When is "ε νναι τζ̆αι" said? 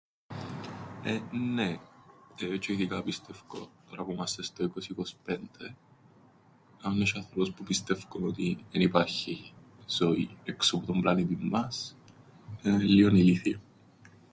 1.03-2.59